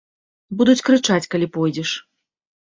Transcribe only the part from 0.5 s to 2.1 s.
Буду крычаць, калі пойдзеш.